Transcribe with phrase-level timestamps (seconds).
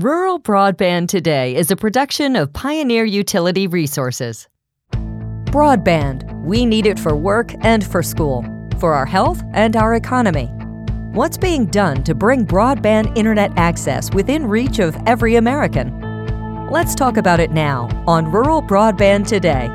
[0.00, 4.46] Rural Broadband Today is a production of Pioneer Utility Resources.
[4.92, 8.44] Broadband, we need it for work and for school,
[8.78, 10.46] for our health and our economy.
[11.14, 16.68] What's being done to bring broadband internet access within reach of every American?
[16.70, 19.66] Let's talk about it now on Rural Broadband Today.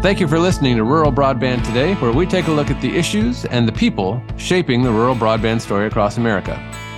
[0.00, 2.96] Thank you for listening to Rural Broadband Today, where we take a look at the
[2.96, 6.54] issues and the people shaping the rural broadband story across America.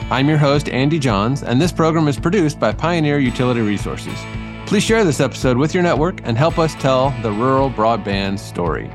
[0.09, 4.17] I'm your host, Andy Johns, and this program is produced by Pioneer Utility Resources.
[4.65, 8.89] Please share this episode with your network and help us tell the rural broadband story.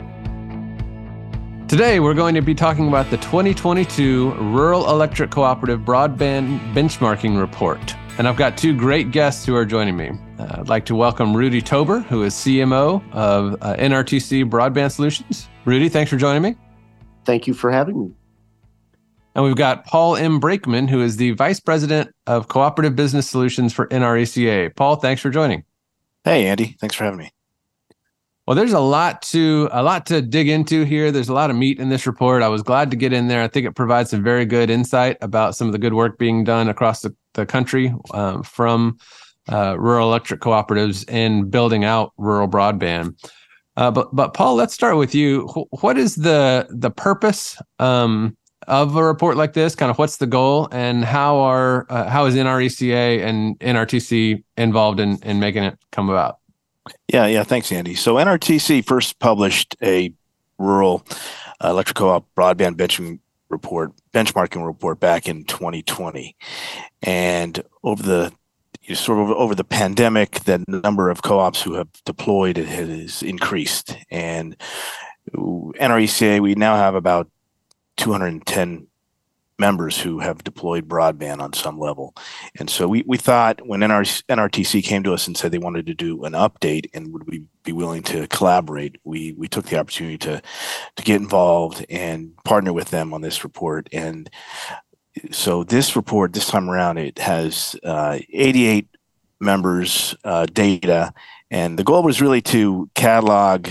[1.68, 7.94] Today, we're going to be talking about the 2022 Rural Electric Cooperative Broadband Benchmarking Report.
[8.18, 10.12] And I've got two great guests who are joining me.
[10.40, 15.50] Uh, I'd like to welcome Rudy Tober, who is CMO of uh, NRTC Broadband Solutions.
[15.66, 16.56] Rudy, thanks for joining me.
[17.26, 18.14] Thank you for having me.
[19.34, 20.42] And we've got Paul M.
[20.42, 24.76] Breakman, who is the Vice President of Cooperative Business Solutions for NRECA.
[24.76, 25.64] Paul, thanks for joining.
[26.24, 26.76] Hey, Andy.
[26.80, 27.32] Thanks for having me.
[28.46, 31.12] Well, there's a lot to a lot to dig into here.
[31.12, 32.42] There's a lot of meat in this report.
[32.42, 33.44] I was glad to get in there.
[33.44, 36.44] I think it provides some very good insight about some of the good work being
[36.44, 38.98] done across the, the country um, from
[39.50, 43.16] uh, rural electric cooperatives in building out rural broadband.
[43.78, 45.48] Uh, but but Paul, let's start with you.
[45.80, 48.36] What is the the purpose um,
[48.68, 49.76] of a report like this?
[49.76, 55.00] Kind of what's the goal, and how are uh, how is NRECA and NRTC involved
[55.00, 56.40] in in making it come about?
[57.08, 57.44] Yeah, yeah.
[57.44, 57.96] Thanks, Andy.
[57.96, 60.14] So NRTC first published a
[60.58, 61.06] rural
[61.64, 66.36] uh, electric co-op broadband benchmarking report, benchmarking report back in 2020,
[67.04, 68.34] and over the
[68.82, 72.68] you know, sort of over the pandemic, the number of co-ops who have deployed it
[72.68, 74.56] has increased, and
[75.36, 77.30] NRECA we now have about
[77.98, 78.88] 210
[79.62, 82.16] members who have deployed broadband on some level.
[82.60, 85.86] And so we, we thought when NR, NRTC came to us and said they wanted
[85.86, 89.80] to do an update and would we be willing to collaborate, we, we took the
[89.80, 90.42] opportunity to,
[90.96, 93.88] to get involved and partner with them on this report.
[93.94, 94.30] And
[95.32, 98.88] so this report, this time around, it has uh, 88
[99.40, 101.14] members' uh, data.
[101.52, 103.68] And the goal was really to catalog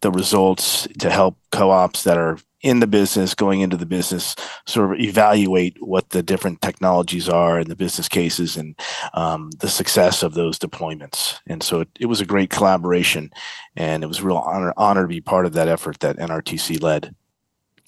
[0.00, 4.34] the results to help co-ops that are in the business, going into the business,
[4.66, 8.74] sort of evaluate what the different technologies are and the business cases and
[9.12, 11.38] um, the success of those deployments.
[11.46, 13.30] And so it, it was a great collaboration,
[13.76, 16.82] and it was a real honor honor to be part of that effort that NRTC
[16.82, 17.14] led.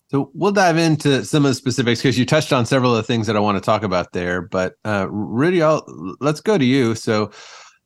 [0.09, 3.03] So we'll dive into some of the specifics because you touched on several of the
[3.03, 4.41] things that I want to talk about there.
[4.41, 5.85] But uh, Rudy, I'll,
[6.21, 6.95] let's go to you.
[6.95, 7.33] So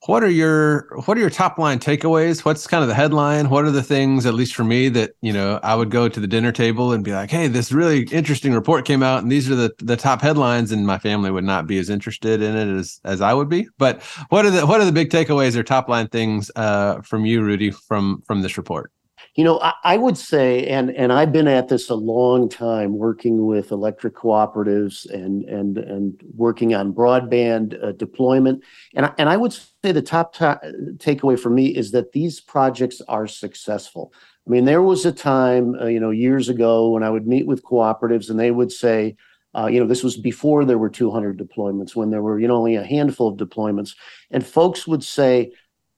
[0.07, 2.45] what are your what are your top line takeaways?
[2.45, 3.51] What's kind of the headline?
[3.51, 6.21] What are the things at least for me that you know i would go to
[6.21, 9.51] the dinner table and be like hey this really interesting report came out and these
[9.51, 12.69] are the the top headlines and my family would not be as interested in it
[12.79, 13.69] as as i would be.
[13.79, 17.27] But what are the what are the big takeaways or top line things uh, from
[17.27, 18.93] you rudy from from this report
[19.37, 22.99] you know, I, I, would say, and and I've been at this a long time,
[22.99, 28.65] working with electric cooperatives and and and working on broadband uh, deployment.
[28.95, 33.27] And and I would say the top takeaway for me is that these projects are
[33.27, 34.13] successful.
[34.47, 37.47] I mean, there was a time, uh, you know, years ago when I would meet
[37.47, 39.17] with cooperatives, and they would say.
[39.53, 42.55] Uh, you know, this was before there were 200 deployments, when there were, you know,
[42.55, 43.97] only a handful of deployments.
[44.31, 45.51] And folks would say,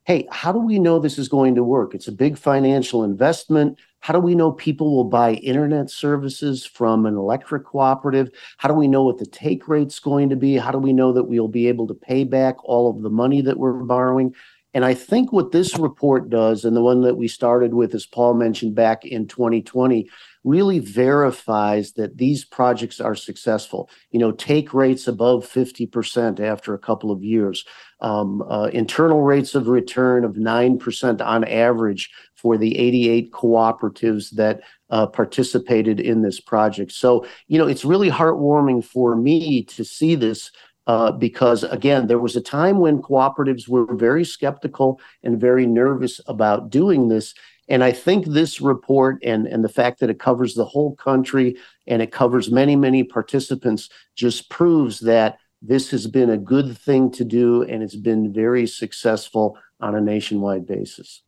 [0.05, 1.95] hey, how do we know this is going to work?
[1.95, 3.79] It's a big financial investment.
[4.01, 8.31] How do we know people will buy internet services from an electric cooperative?
[8.59, 10.57] How do we know what the take rate's going to be?
[10.57, 13.43] How do we know that we'll be able to pay back all of the money
[13.43, 14.35] that we're borrowing?
[14.75, 18.07] And I think what this report does, and the one that we started with, as
[18.07, 20.09] Paul mentioned back in 2020,
[20.45, 23.89] really verifies that these projects are successful.
[24.11, 27.65] You know, take rates above 50% after a couple of years,
[28.01, 34.63] um, uh, internal rates of return of 9% on average for the 88 cooperatives that
[34.91, 36.93] uh, participated in this project.
[36.93, 40.51] So, you know, it's really heartwarming for me to see this
[40.87, 46.21] uh, because again, there was a time when cooperatives were very skeptical and very nervous
[46.27, 47.35] about doing this.
[47.69, 51.57] And I think this report and, and the fact that it covers the whole country
[51.87, 57.11] and it covers many, many participants just proves that this has been a good thing
[57.13, 61.23] to do and it's been very successful on a nationwide basis.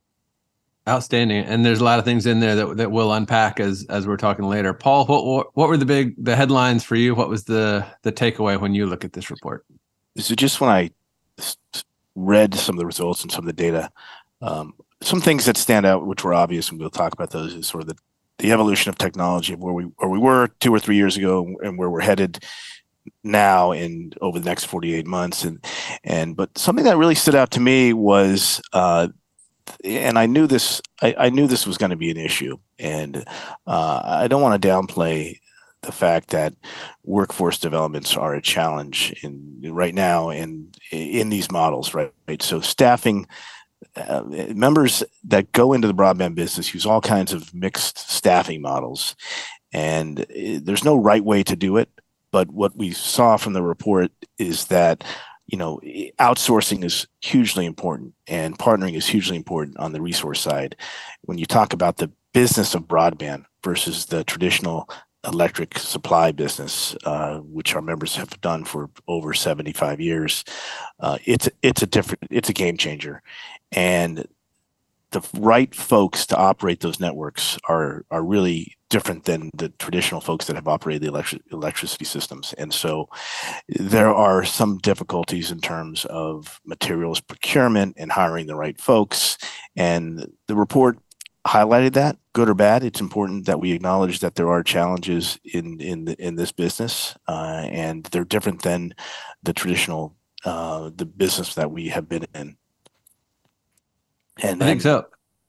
[0.87, 4.05] Outstanding, and there's a lot of things in there that that we'll unpack as as
[4.05, 4.71] we're talking later.
[4.71, 7.15] Paul, what what, what were the big the headlines for you?
[7.15, 9.65] What was the the takeaway when you look at this report?
[10.17, 10.91] So just when I
[12.13, 13.89] read some of the results and some of the data,
[14.43, 17.67] um, some things that stand out, which were obvious, and we'll talk about those, is
[17.67, 17.97] sort of the,
[18.37, 21.55] the evolution of technology of where we where we were two or three years ago
[21.63, 22.43] and where we're headed.
[23.23, 25.63] now and over the next 48 months and
[26.03, 29.07] and but something that really stood out to me was uh,
[29.83, 33.17] and I knew this I, I knew this was going to be an issue and
[33.67, 35.39] uh, I don't want to downplay
[35.81, 36.53] the fact that
[37.03, 42.41] workforce developments are a challenge in right now in in these models right, right?
[42.41, 43.27] so staffing
[43.95, 44.23] uh,
[44.53, 49.15] members that go into the broadband business use all kinds of mixed staffing models.
[49.73, 51.89] And uh, there's no right way to do it.
[52.31, 55.03] But what we saw from the report is that
[55.47, 55.79] you know
[56.19, 60.75] outsourcing is hugely important and partnering is hugely important on the resource side.
[61.21, 64.89] When you talk about the business of broadband versus the traditional
[65.27, 70.43] electric supply business, uh, which our members have done for over 75 years,
[70.99, 73.21] uh, it's it's a different it's a game changer,
[73.71, 74.27] and
[75.11, 80.45] the right folks to operate those networks are are really different than the traditional folks
[80.45, 82.53] that have operated the electric, electricity systems.
[82.57, 83.09] And so
[83.67, 89.37] there are some difficulties in terms of materials procurement and hiring the right folks.
[89.75, 90.99] And the report
[91.45, 92.83] highlighted that, good or bad.
[92.83, 97.15] It's important that we acknowledge that there are challenges in in the, in this business,
[97.27, 98.93] uh, and they're different than
[99.43, 102.57] the traditional uh, the business that we have been in.
[104.41, 105.05] And I think so.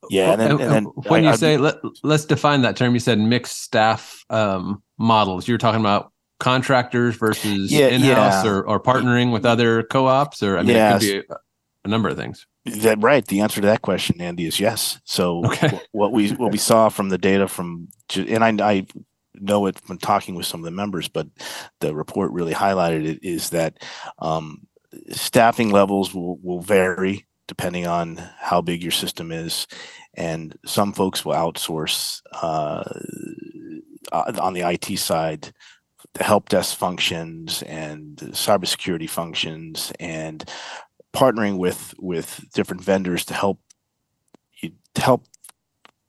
[0.09, 2.95] Yeah, and then, and then when I, you I, say let, us define that term,
[2.95, 5.49] you said mixed staff um, models.
[5.49, 8.51] You're talking about contractors versus yeah, in-house yeah.
[8.51, 11.03] or, or partnering with other co-ops, or I mean, yes.
[11.03, 11.39] it could be a,
[11.87, 12.47] a number of things.
[12.67, 13.25] That right.
[13.25, 15.01] The answer to that question, Andy, is yes.
[15.05, 15.81] So okay.
[15.93, 18.87] what we what we saw from the data from and I, I
[19.35, 21.29] know it from talking with some of the members, but
[21.81, 23.83] the report really highlighted it is that
[24.19, 24.67] um,
[25.11, 29.69] staffing levels will will vary depending on how big your system is,
[30.15, 32.83] and some folks will outsource uh,
[34.13, 35.53] on the IT side
[36.15, 40.49] the help desk functions and cybersecurity functions and
[41.17, 43.59] partnering with with different vendors to help
[44.61, 45.25] you to help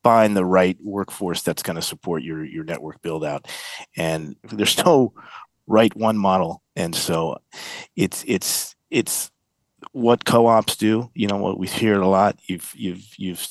[0.03, 3.47] find the right workforce that's going to support your your network build out.
[3.95, 5.13] And there's no
[5.65, 6.61] right one model.
[6.75, 7.37] And so
[7.95, 9.31] it's it's it's
[9.91, 11.09] what co-ops do.
[11.13, 12.39] You know what we hear a lot.
[12.47, 13.47] You've you've you've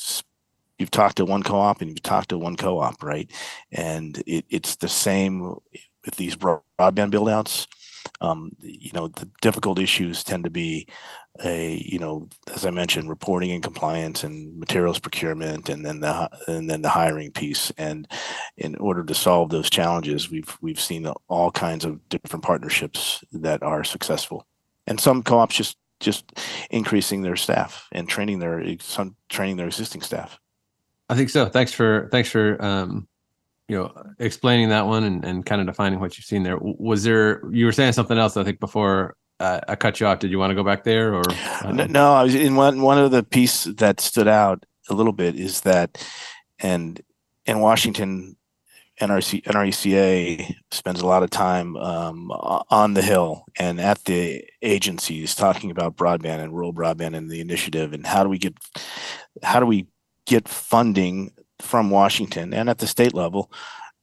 [0.79, 3.31] you've talked to one co-op and you've talked to one co-op right?
[3.73, 5.57] And it, it's the same
[6.05, 7.67] with these broadband build outs.
[8.21, 10.87] Um, you know the difficult issues tend to be
[11.45, 16.31] a you know as i mentioned reporting and compliance and materials procurement and then the
[16.49, 17.71] and then the hiring piece.
[17.79, 18.09] And
[18.57, 23.63] in order to solve those challenges we've we've seen all kinds of different partnerships that
[23.63, 24.47] are successful.
[24.87, 26.25] And some co-ops just just
[26.71, 30.39] increasing their staff and training their some training their existing staff.
[31.09, 31.47] I think so.
[31.47, 33.09] Thanks for thanks for um
[33.69, 36.59] you know explaining that one and, and kind of defining what you've seen there.
[36.61, 40.19] Was there you were saying something else i think before uh, I cut you off.
[40.19, 41.23] Did you want to go back there, or
[41.63, 41.73] uh...
[41.73, 42.15] no, no?
[42.15, 42.83] I was in one.
[42.83, 46.03] One of the piece that stood out a little bit is that,
[46.59, 47.01] and
[47.45, 48.37] in Washington,
[49.01, 55.35] NRC NRECA spends a lot of time um, on the Hill and at the agencies
[55.35, 58.55] talking about broadband and rural broadband and the initiative and how do we get
[59.43, 59.87] how do we
[60.25, 61.31] get funding
[61.61, 63.51] from Washington and at the state level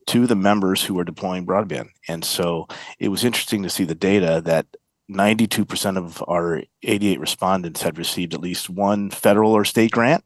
[0.07, 1.89] to the members who are deploying broadband.
[2.07, 2.67] And so
[2.99, 4.67] it was interesting to see the data that
[5.11, 10.23] 92% of our 88 respondents had received at least one federal or state grant.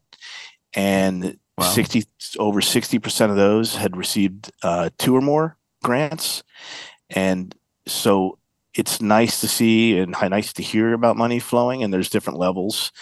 [0.74, 1.64] And wow.
[1.64, 2.04] 60
[2.38, 6.42] over 60% of those had received uh, two or more grants.
[7.10, 7.54] And
[7.86, 8.38] so
[8.74, 12.92] it's nice to see and nice to hear about money flowing and there's different levels.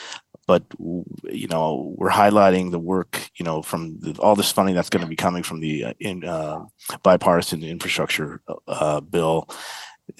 [0.47, 4.91] But you know we're highlighting the work you know from the, all this funding that's
[4.91, 6.65] going to be coming from the uh, in, uh,
[7.03, 9.49] bipartisan infrastructure uh, bill.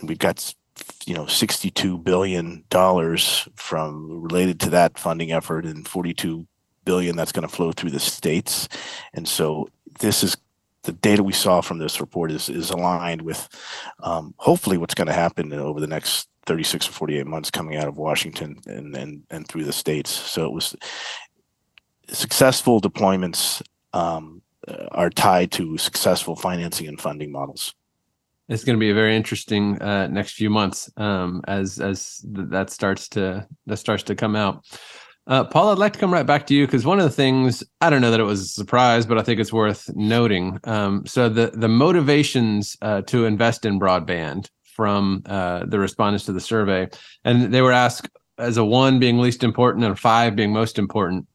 [0.03, 0.53] We've got
[1.07, 6.47] you know 62 billion dollars from related to that funding effort and 42
[6.85, 8.69] billion that's going to flow through the states.
[9.13, 9.69] And so
[10.01, 10.37] this is
[10.83, 13.49] the data we saw from this report is is aligned with
[14.01, 17.89] um, hopefully what's going to happen over the next 36 or 48 months coming out
[17.89, 20.11] of Washington and and, and through the states.
[20.11, 20.77] So it was
[22.09, 24.43] successful deployments um,
[24.93, 27.75] are tied to successful financing and funding models
[28.49, 32.49] it's going to be a very interesting uh, next few months um, as as th-
[32.51, 34.65] that starts to that starts to come out.
[35.29, 37.65] Uh, Paul, I'd like to come right back to you because one of the things
[37.81, 40.61] I don't know that it was a surprise, but I think it's worth noting.
[40.65, 46.33] Um, so the the motivations uh, to invest in broadband from uh, the respondents to
[46.33, 46.89] the survey,
[47.25, 50.79] and they were asked as a one being least important and a five being most
[50.79, 51.27] important.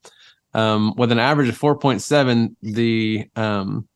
[0.53, 3.87] Um, with an average of 4.7, the um,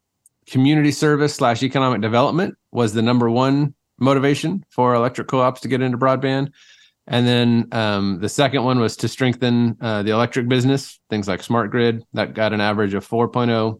[0.47, 5.81] community service slash economic development was the number one motivation for electric co-ops to get
[5.81, 6.51] into broadband.
[7.07, 11.43] And then um, the second one was to strengthen uh, the electric business, things like
[11.43, 13.79] smart grid that got an average of 4.0.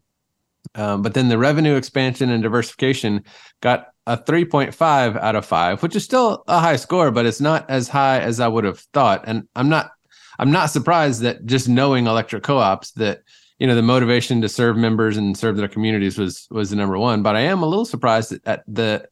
[0.75, 3.23] Um, but then the revenue expansion and diversification
[3.61, 7.69] got a 3.5 out of 5, which is still a high score, but it's not
[7.69, 9.23] as high as I would have thought.
[9.27, 9.91] And I'm not
[10.37, 13.21] I'm not surprised that just knowing electric co-ops that
[13.59, 16.97] you know the motivation to serve members and serve their communities was was the number
[16.97, 17.23] one.
[17.23, 19.07] But I am a little surprised at the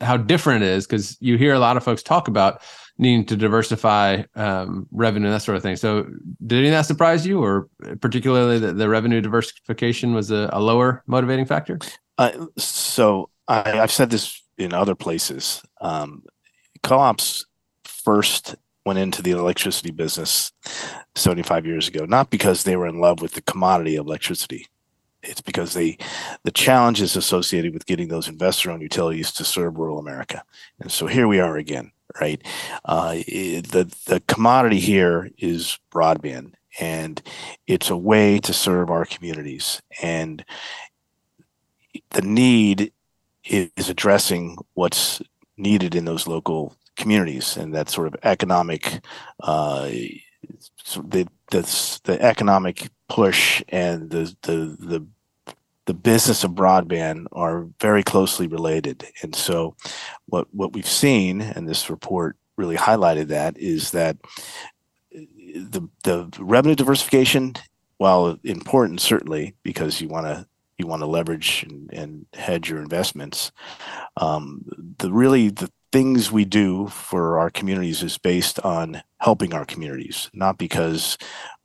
[0.00, 2.60] how different it is because you hear a lot of folks talk about
[2.98, 5.76] needing to diversify um, revenue that sort of thing.
[5.76, 6.06] So,
[6.46, 7.68] did any of that surprise you, or
[8.00, 11.78] particularly that the revenue diversification was a, a lower motivating factor?
[12.18, 15.62] Uh, so, I, have said this in other places.
[15.80, 16.24] Um,
[16.82, 17.46] co-ops
[17.84, 20.52] first went into the electricity business
[21.14, 24.66] 75 years ago, not because they were in love with the commodity of electricity.
[25.22, 25.98] It's because they,
[26.44, 30.44] the challenges associated with getting those investor-owned utilities to serve rural America,
[30.80, 32.42] and so here we are again right?
[32.84, 37.22] Uh, the the commodity here is broadband, and
[37.66, 39.82] it's a way to serve our communities.
[40.02, 40.44] And
[42.10, 42.92] the need
[43.44, 45.22] is addressing what's
[45.56, 49.00] needed in those local communities, and that sort of economic,
[49.40, 49.88] uh,
[50.96, 55.06] the the the economic push and the the the
[55.86, 59.06] the business of broadband are very closely related.
[59.22, 59.76] And so
[60.26, 64.16] what what we've seen, and this report really highlighted that, is that
[65.10, 67.54] the the revenue diversification,
[67.98, 70.46] while important certainly because you want to
[70.78, 73.50] you want to leverage and, and hedge your investments,
[74.18, 74.64] um,
[74.98, 80.30] the really the things we do for our communities is based on helping our communities,
[80.32, 81.16] not because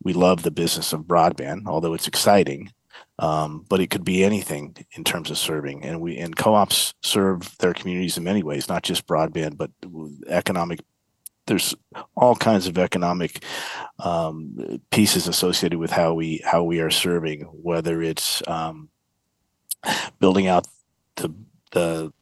[0.02, 2.72] we love the business of broadband, although it's exciting,
[3.18, 5.84] um, but it could be anything in terms of serving.
[5.84, 9.70] And we and co-ops serve their communities in many ways, not just broadband, but
[10.28, 10.80] economic.
[11.46, 11.74] There's
[12.16, 13.44] all kinds of economic
[13.98, 18.88] um, pieces associated with how we how we are serving, whether it's um,
[20.20, 20.66] building out
[21.16, 21.34] the
[21.72, 22.12] the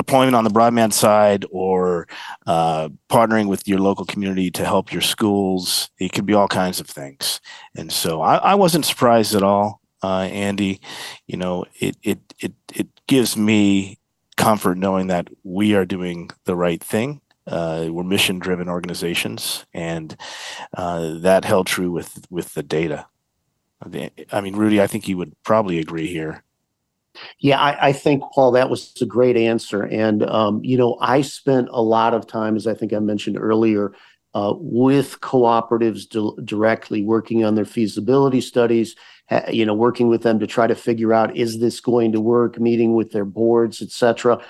[0.00, 2.08] deployment on the broadband side or
[2.46, 5.90] uh, partnering with your local community to help your schools.
[5.98, 7.40] It could be all kinds of things.
[7.76, 10.80] And so I, I wasn't surprised at all, uh, Andy.
[11.26, 13.98] You know, it, it, it, it gives me
[14.38, 17.20] comfort knowing that we are doing the right thing.
[17.46, 20.16] Uh, we're mission driven organizations, and
[20.76, 23.06] uh, that held true with, with the data.
[24.30, 26.44] I mean, Rudy, I think you would probably agree here.
[27.38, 29.84] Yeah, I, I, think Paul, that was a great answer.
[29.84, 33.38] And um, you know, I spent a lot of time, as I think I mentioned
[33.38, 33.92] earlier,
[34.34, 38.96] uh, with cooperatives di- directly, working on their feasibility studies.
[39.28, 42.20] Ha- you know, working with them to try to figure out is this going to
[42.20, 44.40] work, meeting with their boards, et cetera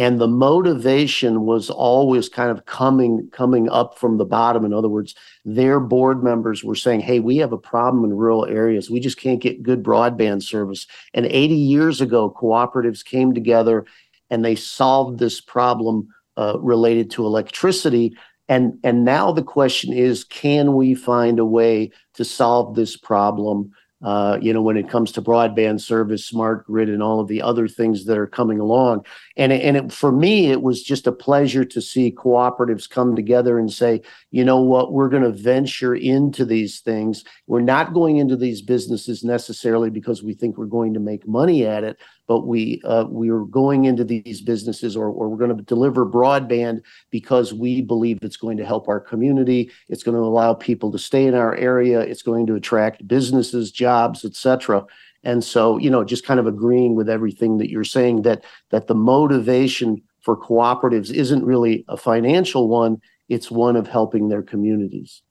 [0.00, 4.64] and the motivation was always kind of coming coming up from the bottom.
[4.64, 5.14] In other words
[5.44, 8.88] their board members were saying hey we have a problem in rural areas.
[8.88, 10.86] We just can't get good broadband service.
[11.12, 13.84] And 80 years ago cooperatives came together
[14.30, 18.16] and they solved this problem uh, related to electricity.
[18.48, 23.72] And and now the question is can we find a way to solve this problem
[24.02, 27.42] uh, you know, when it comes to broadband service, smart grid, and all of the
[27.42, 29.04] other things that are coming along.
[29.40, 33.16] And it, and it, for me, it was just a pleasure to see cooperatives come
[33.16, 37.24] together and say, you know what, we're going to venture into these things.
[37.46, 41.64] We're not going into these businesses necessarily because we think we're going to make money
[41.64, 45.56] at it, but we uh, we are going into these businesses or, or we're going
[45.56, 49.70] to deliver broadband because we believe it's going to help our community.
[49.88, 52.00] It's going to allow people to stay in our area.
[52.00, 54.84] It's going to attract businesses jobs etc
[55.22, 58.86] and so you know just kind of agreeing with everything that you're saying that that
[58.86, 65.22] the motivation for cooperatives isn't really a financial one it's one of helping their communities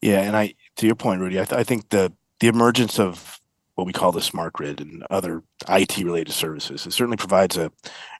[0.00, 3.40] yeah and i to your point rudy i, th- I think the the emergence of
[3.78, 6.84] what we call the smart grid and other IT related services.
[6.84, 7.70] It certainly provides a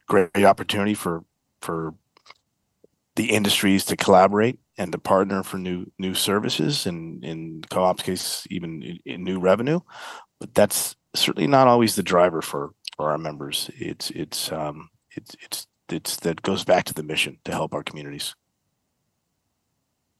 [0.06, 1.25] great opportunity for
[1.60, 1.94] for
[3.16, 8.46] the industries to collaborate and to partner for new new services and in co-op's case
[8.48, 9.80] even in, in new revenue
[10.38, 15.37] but that's certainly not always the driver for for our members it's it's um it's
[15.41, 18.35] it's it's that goes back to the mission to help our communities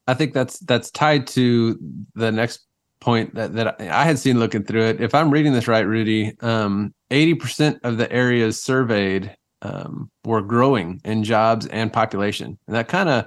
[0.07, 1.78] i think that's that's tied to
[2.14, 2.68] the next
[3.00, 5.00] point that, that I had seen looking through it.
[5.00, 11.00] If I'm reading this right, Rudy, um, 80% of the areas surveyed um, were growing
[11.04, 12.59] in jobs and population.
[12.66, 13.26] And that kind of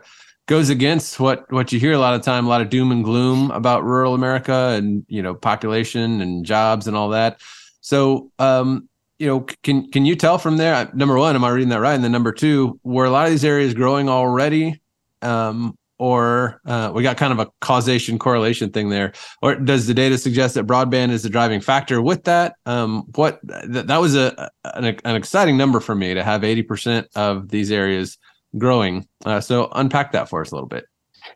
[0.52, 3.06] goes against what, what you hear a lot of time, a lot of doom and
[3.06, 7.40] gloom about rural America and, you know, population and jobs and all that.
[7.80, 10.92] So, um, you know, can can you tell from there?
[10.94, 11.94] Number one, am I reading that right?
[11.94, 14.82] And then number two, were a lot of these areas growing already,
[15.22, 19.94] um, or uh, we got kind of a causation correlation thing there, or does the
[19.94, 22.56] data suggest that broadband is the driving factor with that?
[22.66, 26.64] Um, what th- that was a an, an, exciting number for me to have eighty
[26.64, 28.18] percent of these areas
[28.58, 29.08] growing.
[29.26, 30.86] Uh, so unpack that for us a little bit.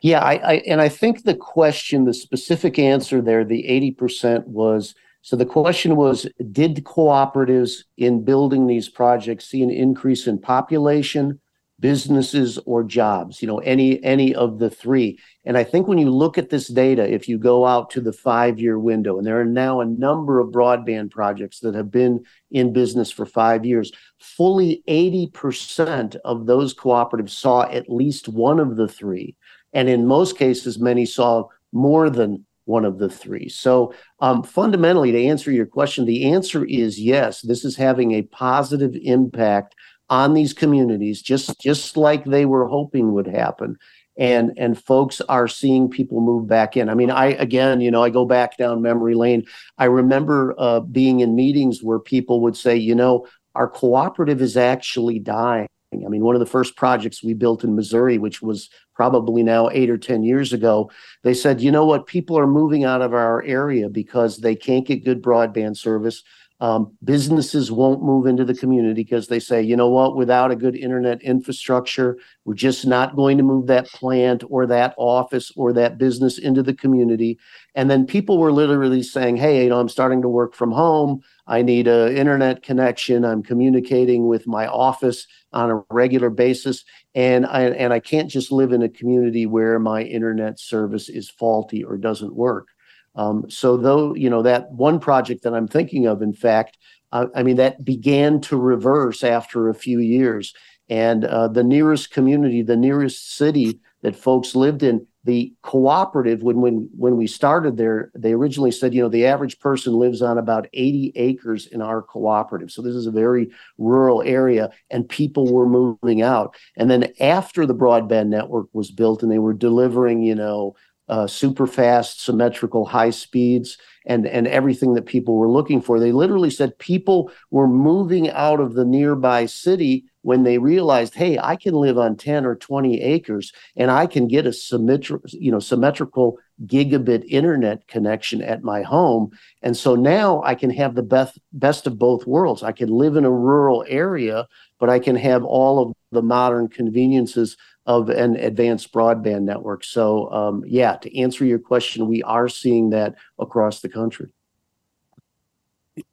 [0.02, 4.48] Yeah, I, I and I think the question, the specific answer there, the eighty percent
[4.48, 10.40] was so the question was Did cooperatives in building these projects see an increase in
[10.40, 11.40] population,
[11.80, 13.42] businesses, or jobs?
[13.42, 15.20] You know, any any of the three.
[15.44, 18.14] And I think when you look at this data, if you go out to the
[18.14, 22.24] five year window, and there are now a number of broadband projects that have been
[22.52, 28.76] in business for five years, fully 80% of those cooperatives saw at least one of
[28.76, 29.36] the three.
[29.74, 33.48] And in most cases, many saw more than one of the three.
[33.48, 37.42] So, um, fundamentally, to answer your question, the answer is yes.
[37.42, 39.76] This is having a positive impact
[40.10, 43.78] on these communities, just just like they were hoping would happen.
[44.18, 46.90] And and folks are seeing people move back in.
[46.90, 49.44] I mean, I again, you know, I go back down memory lane.
[49.78, 54.56] I remember uh, being in meetings where people would say, you know, our cooperative is
[54.56, 55.68] actually dying.
[55.94, 59.70] I mean, one of the first projects we built in Missouri, which was probably now
[59.70, 60.92] eight or 10 years ago,
[61.24, 64.86] they said, you know what, people are moving out of our area because they can't
[64.86, 66.24] get good broadband service.
[66.62, 70.56] Um, businesses won't move into the community because they say, you know what, without a
[70.56, 75.74] good internet infrastructure, we're just not going to move that plant or that office or
[75.74, 77.38] that business into the community.
[77.76, 81.22] And then people were literally saying, hey, you know, I'm starting to work from home.
[81.46, 83.26] I need an internet connection.
[83.26, 86.86] I'm communicating with my office on a regular basis.
[87.16, 91.30] And I, and I can't just live in a community where my internet service is
[91.30, 92.70] faulty or doesn't work.
[93.16, 96.78] Um, so though you know that one project that I'm thinking of, in fact,
[97.12, 100.54] uh, I mean that began to reverse after a few years,
[100.90, 106.62] and uh, the nearest community, the nearest city that folks lived in, the cooperative when
[106.62, 110.38] when when we started there, they originally said you know the average person lives on
[110.38, 115.52] about 80 acres in our cooperative, so this is a very rural area, and people
[115.52, 120.22] were moving out, and then after the broadband network was built and they were delivering
[120.22, 120.76] you know
[121.08, 126.00] uh, super fast, symmetrical, high speeds, and and everything that people were looking for.
[126.00, 131.38] They literally said people were moving out of the nearby city when they realized, hey,
[131.38, 135.52] I can live on 10 or 20 acres and I can get a symmetrical, you
[135.52, 139.30] know, symmetrical gigabit internet connection at my home.
[139.62, 142.64] And so now I can have the best best of both worlds.
[142.64, 144.48] I can live in a rural area,
[144.80, 149.84] but I can have all of the modern conveniences of an advanced broadband network.
[149.84, 154.30] So, um, yeah, to answer your question, we are seeing that across the country.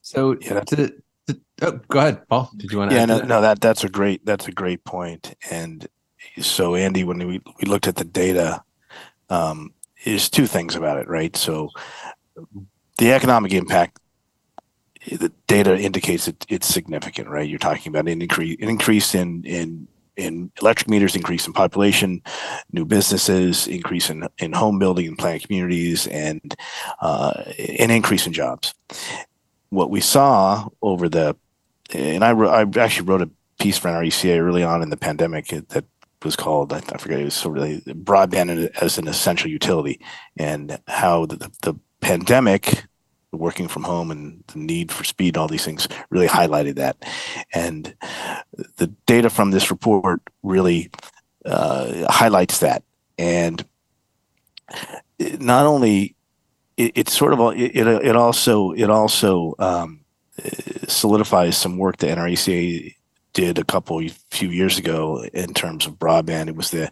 [0.03, 0.77] So, yeah, to,
[1.27, 2.51] to, oh, go ahead, Paul.
[2.57, 2.97] Did you want to?
[2.97, 3.29] Yeah, no, that?
[3.29, 5.35] no, that that's a great that's a great point.
[5.51, 5.87] And
[6.41, 8.63] so, Andy, when we we looked at the data,
[9.29, 9.73] um,
[10.05, 11.35] is two things about it, right?
[11.37, 11.71] So,
[12.99, 13.99] the economic impact
[15.11, 17.49] the data indicates that it's significant, right?
[17.49, 22.23] You're talking about an increase, an increase in in in electric meters, increase in population,
[22.73, 26.55] new businesses, increase in, in home building and planned communities, and
[27.01, 27.43] uh,
[27.79, 28.75] an increase in jobs.
[29.71, 31.37] What we saw over the,
[31.95, 35.85] and I, I actually wrote a piece for NRECA early on in the pandemic that
[36.23, 40.01] was called, I, forget, it was sort of broadband as an essential utility,
[40.37, 42.85] and how the, the pandemic
[43.33, 46.97] working from home and the need for speed, all these things really highlighted that.
[47.55, 47.95] And
[48.77, 50.91] the data from this report really
[51.45, 52.83] uh, highlights that.
[53.19, 53.65] And
[55.39, 56.15] not only
[56.77, 60.01] it, sort of it, it also it also um,
[60.89, 62.95] solidifies some work that NRECA
[63.33, 66.49] did a couple few years ago in terms of broadband.
[66.49, 66.91] It was the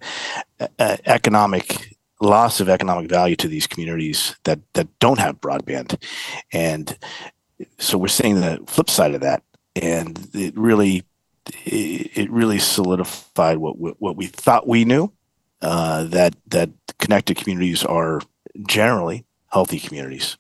[0.78, 6.02] uh, economic loss of economic value to these communities that that don't have broadband,
[6.52, 6.96] and
[7.78, 9.42] so we're seeing the flip side of that,
[9.76, 11.04] and it really
[11.64, 15.12] it really solidified what what we thought we knew
[15.62, 18.20] uh, that that connected communities are
[18.66, 20.36] generally healthy communities.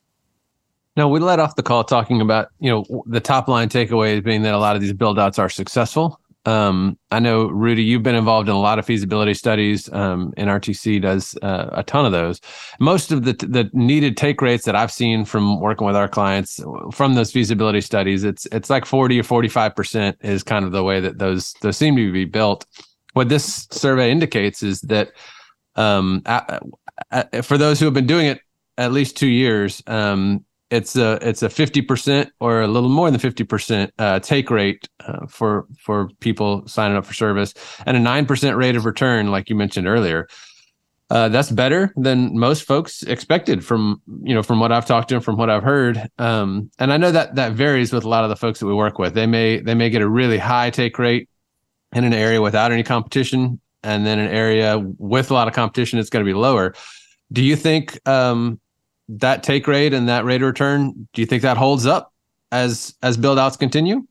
[0.96, 4.42] Now we let off the call talking about you know the top line takeaway being
[4.42, 8.14] that a lot of these build outs are successful um, I know Rudy, you've been
[8.14, 9.92] involved in a lot of feasibility studies.
[9.92, 12.40] Um, NRTC does uh, a ton of those.
[12.78, 16.58] Most of the the needed take rates that I've seen from working with our clients
[16.92, 20.72] from those feasibility studies, it's it's like forty or forty five percent is kind of
[20.72, 22.64] the way that those those seem to be built.
[23.12, 25.12] What this survey indicates is that
[25.76, 26.60] um, i
[27.42, 28.40] for those who have been doing it
[28.78, 33.20] at least two years, um, it's a it's a 50% or a little more than
[33.20, 37.54] 50% uh, take rate uh, for for people signing up for service
[37.86, 40.28] and a 9% rate of return like you mentioned earlier
[41.10, 45.16] uh, that's better than most folks expected from you know from what I've talked to
[45.16, 46.08] and from what I've heard.
[46.18, 48.74] Um, and I know that that varies with a lot of the folks that we
[48.74, 49.14] work with.
[49.14, 51.28] They may they may get a really high take rate
[51.92, 55.98] in an area without any competition, and then an area with a lot of competition,
[55.98, 56.74] it's going to be lower.
[57.32, 58.60] Do you think um,
[59.18, 61.08] that take rate and that rate of return?
[61.12, 62.12] Do you think that holds up
[62.52, 64.06] as as build outs continue?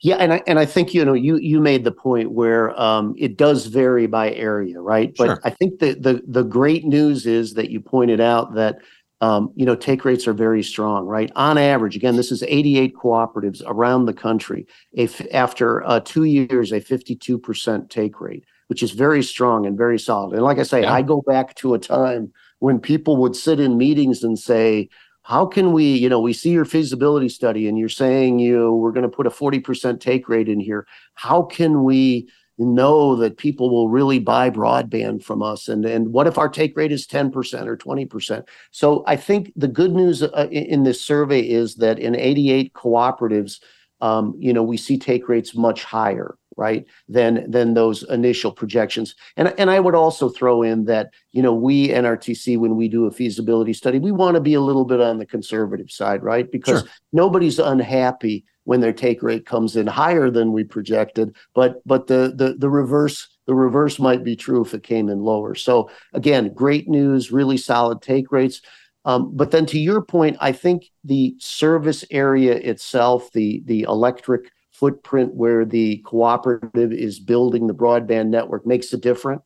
[0.00, 3.14] Yeah, and I and I think you know you you made the point where um,
[3.18, 5.14] it does vary by area, right?
[5.16, 5.40] But sure.
[5.44, 8.78] I think the the the great news is that you pointed out that
[9.20, 11.32] um, you know take rates are very strong, right?
[11.34, 14.66] On average, again, this is 88 cooperatives around the country.
[14.92, 19.76] If after uh, two years, a 52 percent take rate, which is very strong and
[19.76, 20.34] very solid.
[20.34, 20.92] And like I say, yeah.
[20.92, 24.88] I go back to a time when people would sit in meetings and say,
[25.28, 28.92] how can we you know we see your feasibility study and you're saying you we're
[28.92, 32.26] going to put a 40% take rate in here how can we
[32.56, 36.74] know that people will really buy broadband from us and and what if our take
[36.78, 41.40] rate is 10% or 20% so i think the good news uh, in this survey
[41.40, 43.60] is that in 88 cooperatives
[44.00, 49.14] um, you know we see take rates much higher right than than those initial projections.
[49.36, 53.06] And and i would also throw in that you know we nrtc when we do
[53.06, 56.50] a feasibility study we want to be a little bit on the conservative side right?
[56.50, 56.90] Because sure.
[57.12, 62.34] nobody's unhappy when their take rate comes in higher than we projected but but the
[62.34, 65.54] the the reverse the reverse might be true if it came in lower.
[65.54, 68.60] So again great news really solid take rates.
[69.04, 74.50] Um, but then to your point i think the service area itself the the electric
[74.78, 79.42] footprint where the cooperative is building the broadband network makes a difference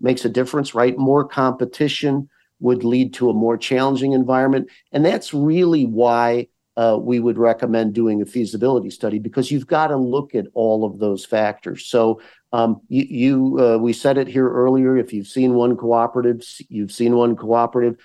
[0.00, 0.96] makes a difference right?
[0.98, 2.28] More competition
[2.60, 4.68] would lead to a more challenging environment.
[4.92, 9.88] And that's really why uh, we would recommend doing a feasibility study because you've got
[9.88, 11.86] to look at all of those factors.
[11.86, 12.20] So
[12.52, 16.92] um, you, you uh, we said it here earlier if you've seen one cooperative you've
[16.92, 17.96] seen one cooperative.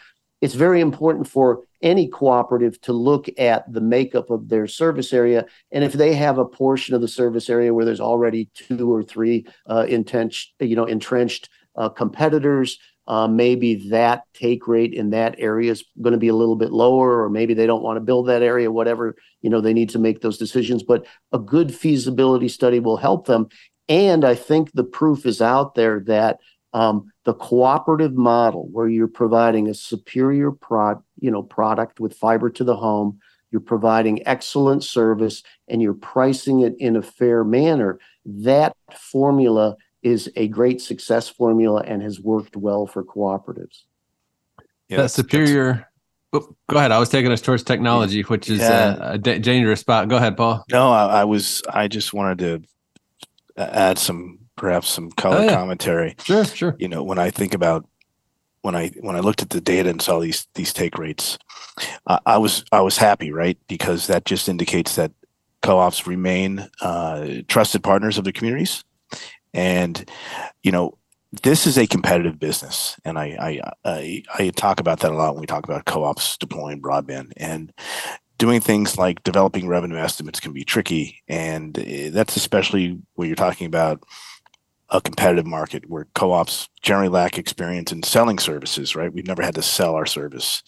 [0.41, 5.45] It's very important for any cooperative to look at the makeup of their service area.
[5.71, 9.03] And if they have a portion of the service area where there's already two or
[9.03, 15.35] three uh, entrenched, you know, entrenched uh, competitors, uh, maybe that take rate in that
[15.39, 18.01] area is going to be a little bit lower, or maybe they don't want to
[18.01, 20.83] build that area, whatever, you know, they need to make those decisions.
[20.83, 23.47] But a good feasibility study will help them.
[23.87, 26.39] And I think the proof is out there that
[26.73, 32.49] um, the cooperative model where you're providing a superior prod, you know, product with fiber
[32.49, 33.19] to the home,
[33.51, 40.27] you're providing excellent service, and you're pricing it in a fair manner, that formula is
[40.35, 43.83] a great success formula and has worked well for cooperatives.
[44.87, 45.87] Yeah, that superior.
[46.33, 46.91] Oh, go ahead.
[46.91, 48.97] I was taking us towards technology, which is yeah.
[48.99, 50.07] Uh, a, a dangerous spot.
[50.07, 50.65] Go ahead, Paul.
[50.71, 51.61] No, I, I was.
[51.71, 52.63] I just wanted to
[53.55, 55.55] add some perhaps some color oh, yeah.
[55.55, 56.15] commentary.
[56.23, 56.75] Sure, sure.
[56.77, 57.87] You know, when I think about
[58.61, 61.39] when I when I looked at the data and saw these these take rates,
[62.05, 63.57] uh, I was I was happy, right?
[63.67, 65.11] Because that just indicates that
[65.61, 68.83] co-ops remain uh, trusted partners of the communities,
[69.53, 70.09] and
[70.61, 70.97] you know
[71.31, 75.35] this is a competitive business, and I, I I I talk about that a lot
[75.35, 77.71] when we talk about co-ops deploying broadband and
[78.37, 83.35] doing things like developing revenue estimates can be tricky and eh, that's especially when you're
[83.35, 84.01] talking about
[84.91, 89.13] a competitive market where co-ops generally lack experience in selling services right?
[89.13, 90.63] We've never had to sell our service.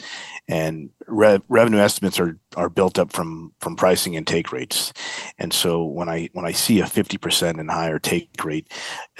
[0.47, 4.93] And re- revenue estimates are are built up from from pricing and take rates.
[5.37, 8.71] And so when i when i see a 50% and higher take rate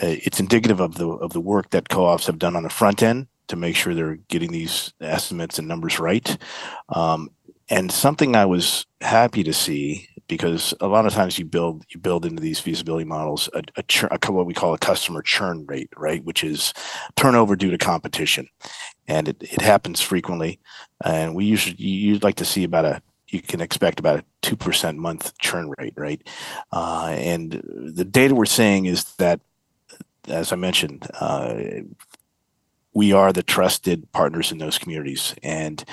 [0.01, 3.01] uh, it's indicative of the of the work that co-ops have done on the front
[3.03, 6.37] end to make sure they're getting these estimates and numbers right.
[6.87, 7.29] Um,
[7.71, 11.99] and something i was happy to see because a lot of times you build you
[11.99, 15.65] build into these feasibility models a, a, churn, a, what we call a customer churn
[15.67, 16.73] rate, right, which is
[17.17, 18.47] turnover due to competition,
[19.09, 20.57] and it, it happens frequently.
[21.03, 24.55] And we usually you'd like to see about a you can expect about a two
[24.55, 26.25] percent month churn rate, right?
[26.71, 29.41] Uh, and the data we're seeing is that,
[30.29, 31.55] as I mentioned, uh,
[32.93, 35.83] we are the trusted partners in those communities and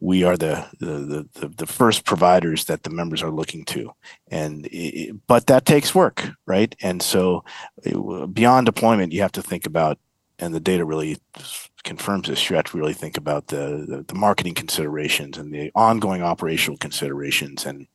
[0.00, 3.92] we are the the the, the first providers that the members are looking to.
[4.28, 6.74] And it, but that takes work right?
[6.80, 7.44] And so
[8.32, 9.98] beyond deployment you have to think about
[10.38, 11.18] and the data really
[11.84, 15.70] confirms this you have to really think about the, the, the marketing considerations and the
[15.74, 17.86] ongoing operational considerations and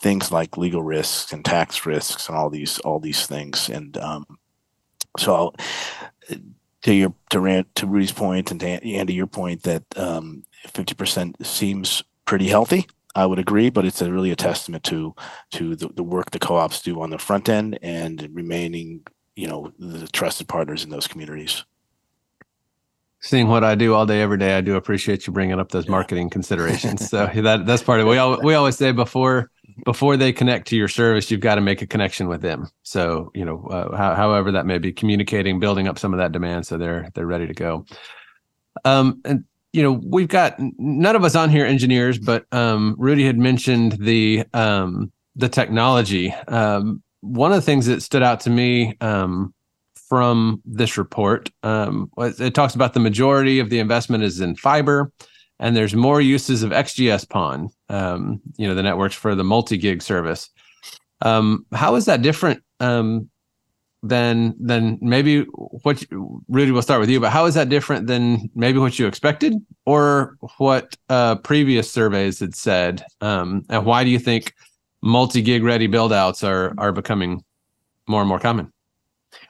[0.00, 3.68] things like legal risks and tax risks and all these all these things.
[3.68, 4.26] And um,
[5.18, 5.54] so
[6.86, 10.94] to your to Rand, to Rudy's point and to Andy your point that um, fifty
[10.94, 12.86] percent seems pretty healthy.
[13.16, 15.12] I would agree, but it's a really a testament to
[15.52, 19.72] to the, the work the co-ops do on the front end and remaining, you know,
[19.80, 21.64] the trusted partners in those communities.
[23.18, 25.88] Seeing what I do all day, every day, I do appreciate you bringing up those
[25.88, 27.08] marketing considerations.
[27.10, 28.10] So that that's part of it.
[28.10, 29.50] We all, we always say before
[29.84, 32.68] before they connect to your service, you've got to make a connection with them.
[32.82, 36.32] So you know, uh, how, however that may be, communicating, building up some of that
[36.32, 37.86] demand, so they're they're ready to go.
[38.84, 43.26] Um, and you know, we've got none of us on here engineers, but um, Rudy
[43.26, 46.32] had mentioned the um, the technology.
[46.48, 49.52] Um, one of the things that stood out to me um,
[50.08, 55.12] from this report um, it talks about the majority of the investment is in fiber,
[55.58, 57.70] and there's more uses of XGS-PON.
[57.88, 60.50] Um, you know, the networks for the multi-gig service.
[61.22, 62.62] how is that different
[64.08, 65.42] than than maybe
[65.82, 66.02] what
[66.48, 69.54] Rudy will start with you but how is that different than maybe what you expected
[69.84, 74.54] or what uh, previous surveys had said um, and why do you think
[75.02, 77.42] multi-gig ready buildouts are are becoming
[78.06, 78.72] more and more common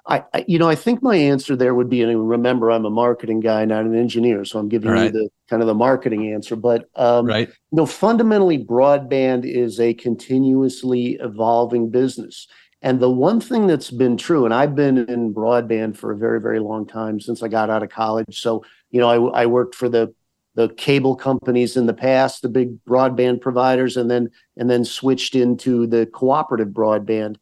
[0.09, 2.90] I, I, you know i think my answer there would be and remember i'm a
[2.90, 5.07] marketing guy not an engineer so i'm giving right.
[5.07, 9.81] you the kind of the marketing answer but um, right you know fundamentally broadband is
[9.81, 12.47] a continuously evolving business
[12.83, 16.40] and the one thing that's been true, and I've been in broadband for a very,
[16.40, 18.40] very long time since I got out of college.
[18.40, 20.14] So, you know, I, I worked for the
[20.55, 25.35] the cable companies in the past, the big broadband providers, and then and then switched
[25.35, 27.37] into the cooperative broadband.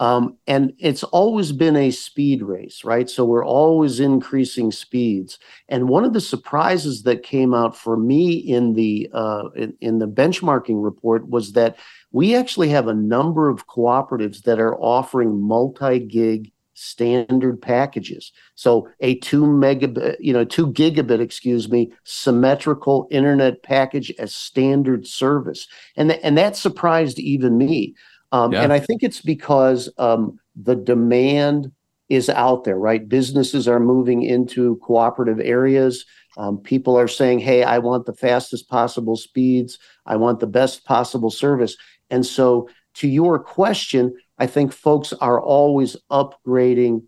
[0.00, 3.10] Um, and it's always been a speed race, right?
[3.10, 5.38] So we're always increasing speeds.
[5.68, 9.98] And one of the surprises that came out for me in the uh, in, in
[9.98, 11.78] the benchmarking report was that
[12.12, 18.30] we actually have a number of cooperatives that are offering multi-gig standard packages.
[18.54, 25.04] So a two megabit, you know, two gigabit, excuse me, symmetrical internet package as standard
[25.04, 27.94] service, and th- and that surprised even me.
[28.32, 28.62] Um, yeah.
[28.62, 31.72] And I think it's because um, the demand
[32.08, 33.08] is out there, right?
[33.08, 36.04] Businesses are moving into cooperative areas.
[36.36, 39.78] Um, people are saying, "Hey, I want the fastest possible speeds.
[40.06, 41.76] I want the best possible service."
[42.10, 47.02] And so, to your question, I think folks are always upgrading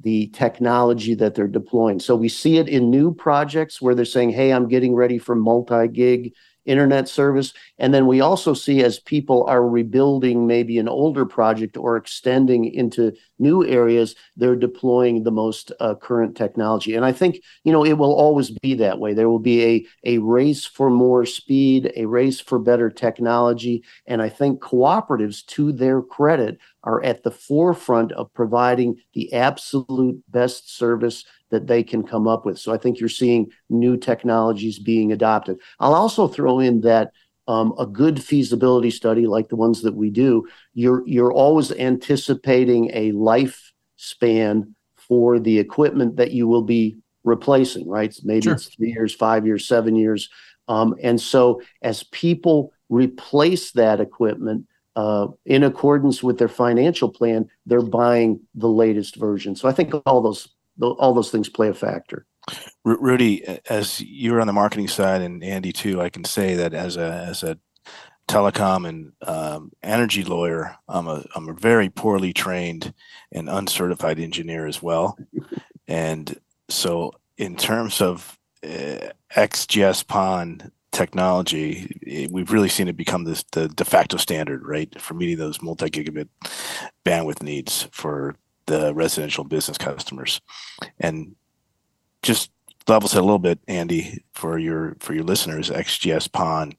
[0.00, 2.00] the technology that they're deploying.
[2.00, 5.34] So we see it in new projects where they're saying, "Hey, I'm getting ready for
[5.34, 6.32] multi-gig
[6.64, 7.52] internet service.
[7.78, 12.64] And then we also see as people are rebuilding maybe an older project or extending
[12.64, 16.94] into new areas, they're deploying the most uh, current technology.
[16.94, 19.14] And I think, you know, it will always be that way.
[19.14, 23.82] There will be a, a race for more speed, a race for better technology.
[24.06, 30.22] And I think cooperatives, to their credit, are at the forefront of providing the absolute
[30.28, 32.58] best service that they can come up with.
[32.58, 35.58] So I think you're seeing new technologies being adopted.
[35.78, 37.12] I'll also throw in that
[37.46, 42.90] um, a good feasibility study like the ones that we do, you're you're always anticipating
[42.92, 48.14] a lifespan for the equipment that you will be replacing, right?
[48.22, 48.54] Maybe sure.
[48.54, 50.30] it's three years, five years, seven years.
[50.68, 57.48] Um, and so as people replace that equipment, uh, in accordance with their financial plan,
[57.66, 59.56] they're buying the latest version.
[59.56, 60.48] So I think all those
[60.80, 62.26] all those things play a factor.
[62.84, 66.96] Rudy, as you're on the marketing side, and Andy too, I can say that as
[66.96, 67.58] a as a
[68.28, 72.92] telecom and um, energy lawyer, I'm a I'm a very poorly trained
[73.32, 75.18] and uncertified engineer as well,
[75.88, 83.68] and so in terms of uh, XGS-PON technology, we've really seen it become this the
[83.68, 86.28] de facto standard, right, for meeting those multi-gigabit
[87.04, 90.40] bandwidth needs for the residential business customers.
[91.00, 91.34] And
[92.24, 92.50] just
[92.88, 96.74] level set a little bit, Andy, for your for your listeners, XGS-PON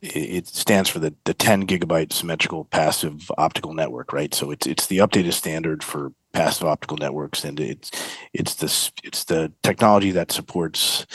[0.00, 4.32] it stands for the, the 10 gigabyte symmetrical passive optical network, right?
[4.32, 7.90] So it's it's the updated standard for passive optical networks, and it's
[8.32, 11.06] it's the it's the technology that supports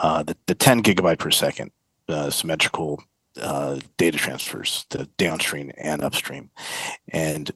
[0.00, 1.70] uh, the the 10 gigabyte per second
[2.08, 3.02] uh, symmetrical
[3.40, 6.50] uh, data transfers, the downstream and upstream,
[7.12, 7.52] and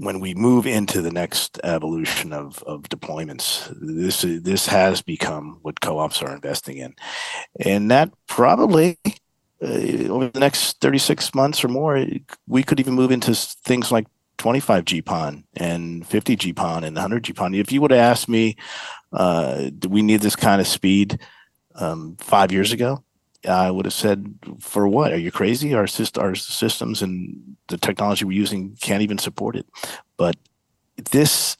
[0.00, 5.82] when we move into the next evolution of, of deployments, this this has become what
[5.82, 6.94] co-ops are investing in,
[7.60, 8.98] and that probably
[9.62, 12.02] uh, over the next 36 months or more,
[12.46, 14.06] we could even move into things like
[14.38, 17.58] 25 GPON and 50 GPON and 100 GPON.
[17.58, 18.56] If you would have asked me,
[19.12, 21.20] uh, do we need this kind of speed
[21.74, 23.04] um, five years ago?
[23.48, 25.12] I would have said, for what?
[25.12, 25.74] Are you crazy?
[25.74, 29.66] Our, syst- our systems and the technology we're using can't even support it.
[30.16, 30.36] But
[31.10, 31.56] this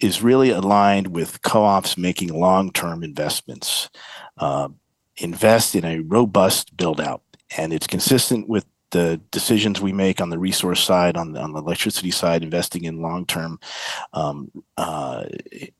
[0.00, 3.90] is really aligned with co ops making long term investments.
[4.38, 4.68] Uh,
[5.18, 7.22] invest in a robust build out,
[7.56, 11.52] and it's consistent with the decisions we make on the resource side, on the, on
[11.52, 13.58] the electricity side, investing in long term
[14.12, 15.24] um, uh,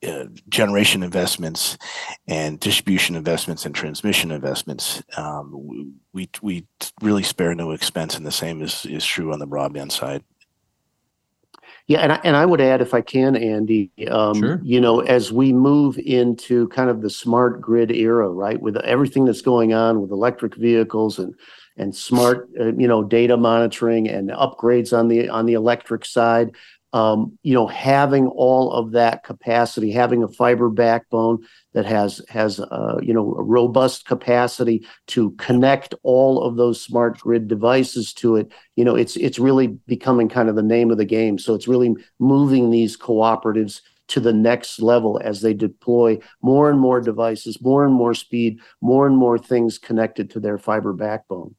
[0.07, 1.79] uh, generation investments
[2.27, 6.67] and distribution investments and transmission investments, um, we we
[7.01, 10.25] really spare no expense, and the same is is true on the broadband side.
[11.89, 14.61] Yeah, and I, and I would add, if I can, Andy, um, sure.
[14.63, 19.25] you know, as we move into kind of the smart grid era, right, with everything
[19.25, 21.35] that's going on with electric vehicles and
[21.77, 26.51] and smart, uh, you know, data monitoring and upgrades on the on the electric side,
[26.93, 32.61] um, you know, having all of that capacity, having a fiber backbone that has has
[32.61, 38.37] uh, you know a robust capacity to connect all of those smart grid devices to
[38.37, 41.39] it, you know, it's it's really becoming kind of the name of the game.
[41.39, 46.79] So it's really moving these cooperatives to the next level as they deploy more and
[46.79, 51.55] more devices, more and more speed, more and more things connected to their fiber backbone.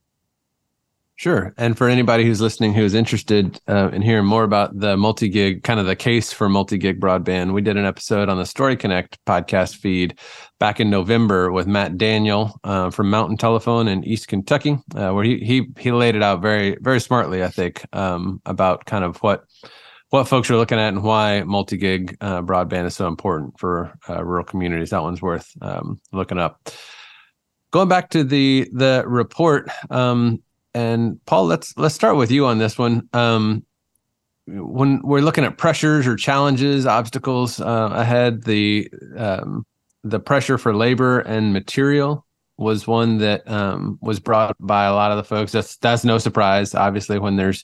[1.23, 1.53] Sure.
[1.57, 5.63] And for anybody who's listening who's interested uh, in hearing more about the multi gig,
[5.63, 8.75] kind of the case for multi gig broadband, we did an episode on the Story
[8.75, 10.19] Connect podcast feed
[10.59, 15.23] back in November with Matt Daniel uh, from Mountain Telephone in East Kentucky, uh, where
[15.23, 19.15] he he he laid it out very very smartly, I think, um, about kind of
[19.19, 19.45] what
[20.09, 23.97] what folks are looking at and why multi gig uh, broadband is so important for
[24.09, 24.89] uh, rural communities.
[24.89, 26.69] That one's worth um, looking up.
[27.71, 29.69] Going back to the the report.
[29.89, 33.07] Um, and Paul, let's let's start with you on this one.
[33.13, 33.65] Um,
[34.47, 39.65] when we're looking at pressures or challenges, obstacles uh, ahead, the um,
[40.03, 42.25] the pressure for labor and material
[42.57, 45.51] was one that um, was brought by a lot of the folks.
[45.51, 47.63] That's that's no surprise, obviously, when there's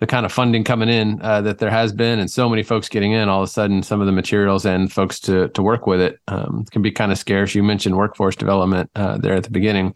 [0.00, 2.88] the kind of funding coming in uh, that there has been, and so many folks
[2.88, 3.28] getting in.
[3.28, 6.18] All of a sudden, some of the materials and folks to to work with it
[6.28, 7.54] um, can be kind of scarce.
[7.54, 9.94] You mentioned workforce development uh, there at the beginning.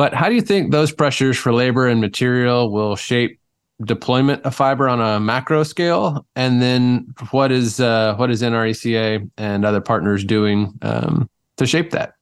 [0.00, 3.38] But how do you think those pressures for labor and material will shape
[3.84, 6.24] deployment of fiber on a macro scale?
[6.34, 11.90] And then what is uh, what is NRECA and other partners doing um, to shape
[11.90, 12.14] that?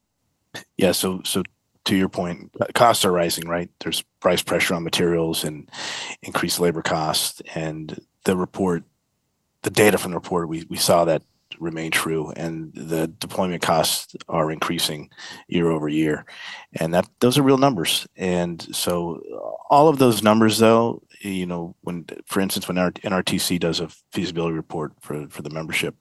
[0.77, 0.91] Yeah.
[0.91, 1.45] So so
[1.85, 3.71] to your point, costs are rising, right?
[3.79, 5.71] There's price pressure on materials and
[6.25, 7.41] increased labor costs.
[7.55, 8.83] And the report,
[9.63, 11.23] the data from the report, we we saw that
[11.59, 15.11] remain true, and the deployment costs are increasing
[15.49, 16.25] year over year,
[16.75, 18.07] and that those are real numbers.
[18.17, 19.21] And so,
[19.71, 24.55] all of those numbers, though, you know, when, for instance, when NRTC does a feasibility
[24.55, 25.97] report for for the membership,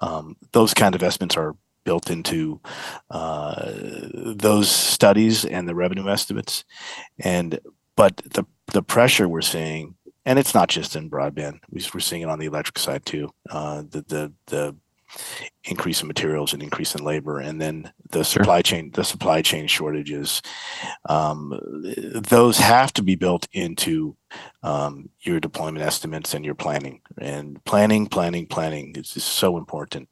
[0.00, 2.60] um, those kind of estimates are built into
[3.10, 3.72] uh,
[4.14, 6.64] those studies and the revenue estimates,
[7.18, 7.58] and
[7.96, 11.60] but the the pressure we're seeing and it's not just in broadband.
[11.70, 13.30] We're seeing it on the electric side too.
[13.48, 14.76] Uh, the the the
[15.64, 18.62] increase in materials and increase in labor and then the supply sure.
[18.62, 20.40] chain the supply chain shortages
[21.08, 21.58] um,
[22.14, 24.16] those have to be built into
[24.62, 27.00] um, your deployment estimates and your planning.
[27.18, 30.08] And planning planning planning is, is so important.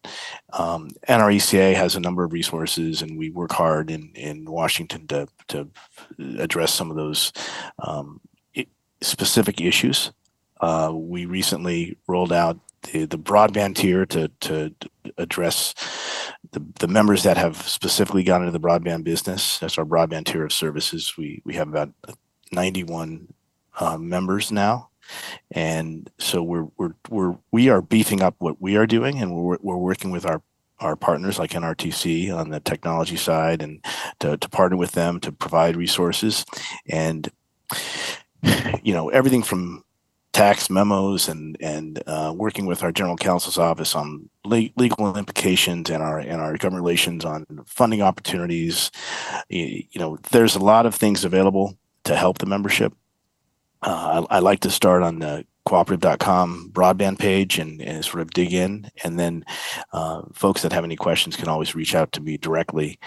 [0.52, 5.28] Um, nreca has a number of resources and we work hard in in washington to
[5.48, 5.68] to
[6.38, 7.32] address some of those
[7.78, 8.20] um,
[9.00, 10.12] specific issues.
[10.60, 14.74] Uh, we recently rolled out the, the broadband tier to to
[15.16, 15.74] address
[16.52, 19.58] the, the members that have specifically gone into the broadband business.
[19.58, 21.16] That's our broadband tier of services.
[21.16, 21.90] We we have about
[22.52, 23.32] 91
[23.78, 24.90] uh, members now,
[25.50, 29.58] and so we're we're we're we are beefing up what we are doing, and we're
[29.60, 30.42] we're working with our
[30.80, 33.84] our partners like NRTC on the technology side, and
[34.20, 36.44] to to partner with them to provide resources,
[36.88, 37.30] and
[38.82, 39.84] you know everything from
[40.38, 45.90] tax memos and and uh, working with our general counsel's office on le- legal implications
[45.90, 48.92] and our and our government relations on funding opportunities.
[49.48, 52.94] You, you, know, there's a lot of things available to help the membership.
[53.82, 58.30] Uh, I, I, like to start on the cooperative.com broadband page and, and sort of
[58.30, 58.90] dig in.
[59.04, 59.44] And then
[59.92, 62.98] uh, folks that have any questions can always reach out to me directly.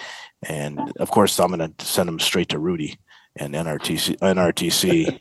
[0.43, 2.99] And of course, I'm going to send them straight to Rudy
[3.35, 4.19] and NRTC.
[4.19, 5.19] NRTC.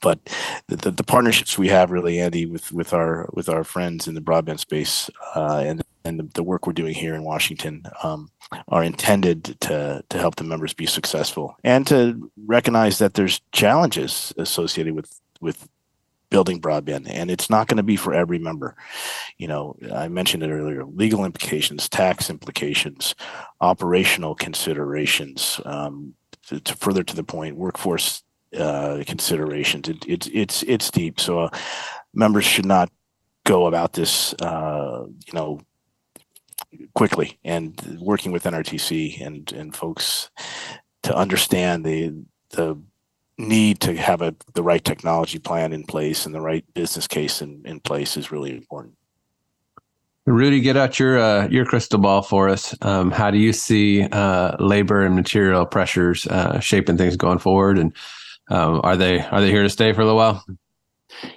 [0.00, 0.20] But
[0.68, 4.20] the, the partnerships we have really andy with with our with our friends in the
[4.20, 8.30] broadband space uh, and and the, the, work we're doing here in washington um,
[8.68, 14.32] are intended to to help the members be successful and to recognize that there's challenges
[14.38, 15.68] associated with with
[16.30, 17.06] building broadband.
[17.08, 18.76] And it's not going to be for every member.
[19.38, 23.14] You know i mentioned it earlier legal implications tax implications
[23.60, 26.14] operational considerations um,
[26.48, 28.24] to, to further to the point workforce
[28.56, 29.88] uh, considerations.
[29.88, 31.20] It, it's it's it's deep.
[31.20, 31.50] So uh,
[32.14, 32.90] members should not
[33.44, 35.60] go about this, uh, you know,
[36.94, 40.30] quickly and working with NRTC and and folks
[41.02, 42.80] to understand the the
[43.38, 47.40] need to have a the right technology plan in place and the right business case
[47.40, 48.94] in, in place is really important.
[50.26, 52.74] Rudy, get out your uh, your crystal ball for us.
[52.82, 57.78] Um, how do you see uh, labor and material pressures uh, shaping things going forward,
[57.78, 57.94] and
[58.48, 60.44] um, are they are they here to stay for a little while?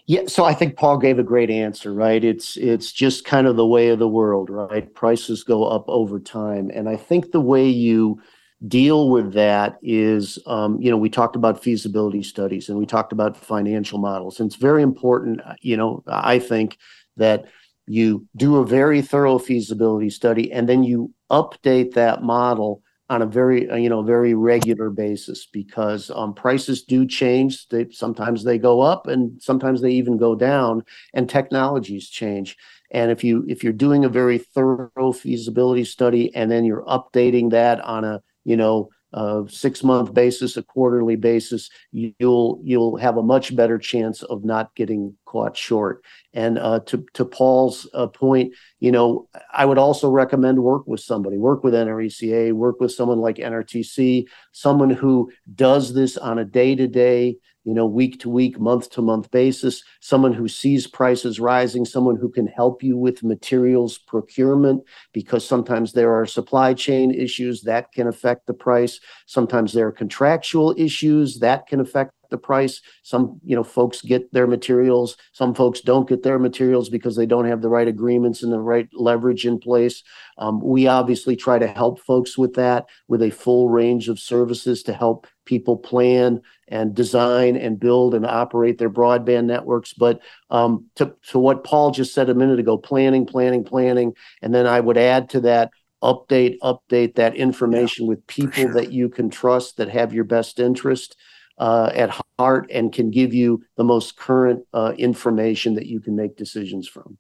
[0.06, 2.24] Yeah, so I think Paul gave a great answer, right?
[2.24, 4.94] It's it's just kind of the way of the world, right?
[4.94, 8.22] Prices go up over time, and I think the way you
[8.68, 13.12] deal with that is, um, you know, we talked about feasibility studies and we talked
[13.12, 16.78] about financial models, and it's very important, you know, I think
[17.18, 17.46] that
[17.88, 22.81] you do a very thorough feasibility study and then you update that model
[23.12, 27.68] on a very uh, you know very regular basis because um, prices do change.
[27.68, 32.56] They sometimes they go up and sometimes they even go down and technologies change.
[32.92, 37.52] And if you if you're doing a very thorough feasibility study and then you're updating
[37.52, 43.18] that on a you know a six month basis, a quarterly basis, you'll you'll have
[43.18, 46.04] a much better chance of not getting caught short.
[46.34, 51.02] And uh, to to Paul's uh, point, you know, I would also recommend work with
[51.02, 56.46] somebody, work with NRECA, work with someone like NRTC, someone who does this on a
[56.46, 60.88] day to day you know, week to week, month to month basis, someone who sees
[60.88, 64.84] prices rising, someone who can help you with materials procurement,
[65.14, 69.00] because sometimes there are supply chain issues that can affect the price.
[69.28, 72.82] Sometimes there are contractual issues that can affect the price.
[73.04, 75.18] Some, you know, folks get their materials.
[75.34, 78.60] Some folks don't get their materials because they don't have the right agreements and the
[78.60, 80.02] right leverage in place.
[80.40, 84.82] Um, we obviously try to help folks with that with a full range of services
[84.84, 89.94] to help people plan and design and build and operate their broadband networks.
[89.94, 94.14] But um, to, to what Paul just said a minute ago, planning, planning, planning.
[94.42, 95.72] And then I would add to that
[96.04, 98.74] update, update that information yeah, with people sure.
[98.74, 101.16] that you can trust that have your best interest
[101.58, 106.16] uh, at heart and can give you the most current uh, information that you can
[106.16, 107.18] make decisions from.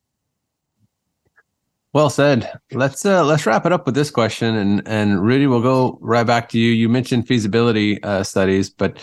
[1.94, 2.50] Well said.
[2.72, 6.26] Let's uh, let's wrap it up with this question, and and Rudy, we'll go right
[6.26, 6.72] back to you.
[6.72, 8.98] You mentioned feasibility uh, studies, but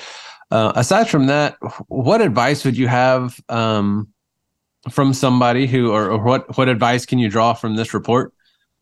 [0.51, 1.57] uh, aside from that,
[1.89, 4.09] what advice would you have um,
[4.91, 8.32] from somebody who, or, or, what what advice can you draw from this report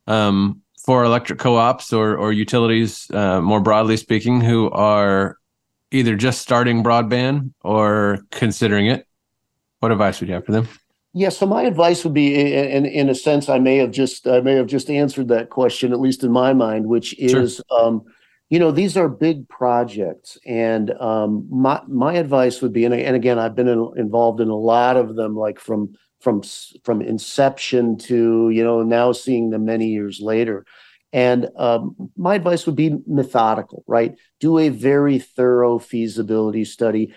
[0.06, 5.36] um, for electric co-ops or or utilities, uh, more broadly speaking, who are
[5.90, 9.04] either just starting broadband or considering it,
[9.80, 10.68] what advice would you have for them?
[11.18, 14.40] Yeah, so my advice would be, in in a sense, I may have just I
[14.42, 17.80] may have just answered that question, at least in my mind, which is, sure.
[17.80, 18.04] um,
[18.50, 23.16] you know, these are big projects, and um, my my advice would be, and, and
[23.16, 26.42] again, I've been in, involved in a lot of them, like from from
[26.84, 30.66] from inception to you know now seeing them many years later.
[31.14, 34.16] And um, my advice would be methodical, right?
[34.38, 37.14] Do a very thorough feasibility study.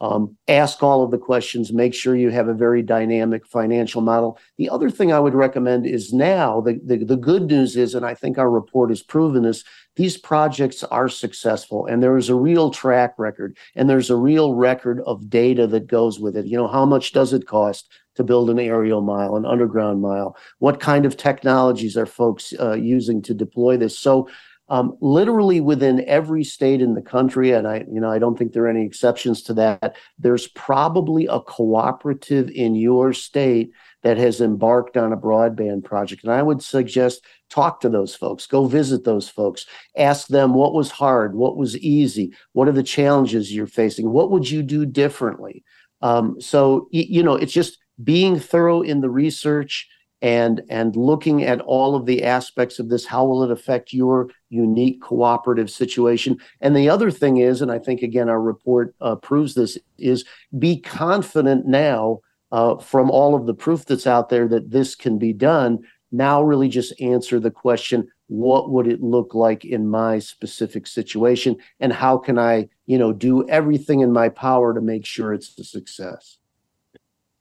[0.00, 4.38] Um, ask all of the questions, make sure you have a very dynamic financial model.
[4.56, 8.06] The other thing I would recommend is now the, the, the, good news is, and
[8.06, 9.62] I think our report has proven this,
[9.96, 14.54] these projects are successful and there is a real track record and there's a real
[14.54, 16.46] record of data that goes with it.
[16.46, 17.90] You know, how much does it cost?
[18.16, 20.36] to build an aerial mile, an underground mile?
[20.58, 23.98] What kind of technologies are folks uh, using to deploy this?
[23.98, 24.28] So,
[24.70, 28.52] um, literally within every state in the country, and I, you know, I don't think
[28.52, 29.96] there are any exceptions to that.
[30.16, 36.32] There's probably a cooperative in your state that has embarked on a broadband project, and
[36.32, 39.66] I would suggest talk to those folks, go visit those folks,
[39.96, 44.30] ask them what was hard, what was easy, what are the challenges you're facing, what
[44.30, 45.64] would you do differently.
[46.00, 49.88] Um, so you know, it's just being thorough in the research
[50.22, 54.28] and and looking at all of the aspects of this how will it affect your
[54.48, 56.38] unique cooperative situation?
[56.60, 60.24] And the other thing is and i think again our report uh, proves this is
[60.58, 62.20] be confident now
[62.52, 65.78] uh, from all of the proof that's out there that this can be done.
[66.12, 71.56] Now really just answer the question what would it look like in my specific situation?
[71.80, 75.58] And how can i you know do everything in my power to make sure it's
[75.58, 76.39] a success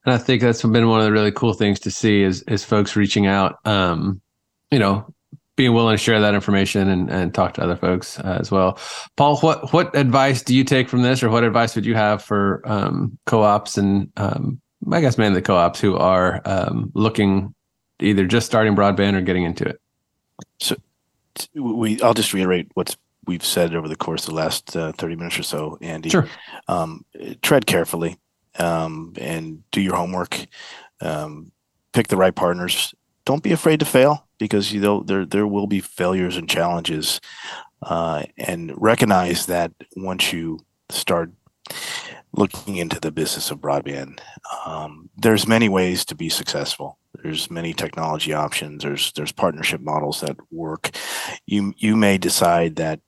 [0.06, 2.64] and I think that's been one of the really cool things to see is is
[2.64, 4.22] folks reaching out, um,
[4.72, 5.14] you know,
[5.56, 8.80] being willing to share that information and, and talk to other folks uh, as well.
[9.18, 12.24] Paul, what what advice do you take from this, or what advice would you have
[12.24, 17.54] for um, co-ops and um, I guess mainly co-ops who are um, looking
[18.00, 19.82] either just starting broadband or getting into it?
[20.60, 20.78] So
[21.54, 22.96] we, I'll just reiterate what's
[23.28, 26.10] we've said over the course of the last uh, 30 minutes or so, Andy.
[26.10, 26.28] Sure.
[26.68, 27.06] Um,
[27.42, 28.18] tread carefully
[28.58, 30.46] um, and do your homework.
[31.02, 31.52] Um,
[31.94, 32.94] pick the right partners.
[33.26, 34.28] Don't be afraid to fail.
[34.40, 37.22] because you know there there will be failures and challenges,
[37.84, 41.32] uh, and recognize that once you start
[42.32, 44.20] looking into the business of broadband,
[44.66, 46.98] um, there's many ways to be successful.
[47.22, 48.84] There's many technology options.
[48.84, 50.92] There's there's partnership models that work.
[51.46, 53.02] You you may decide that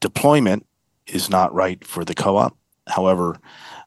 [0.00, 0.66] deployment
[1.06, 2.56] is not right for the co-op.
[2.88, 3.40] However,